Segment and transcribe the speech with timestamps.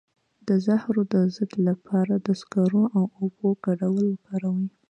[0.47, 4.63] د زهرو د ضد لپاره د سکرو او اوبو ګډول وکاروئ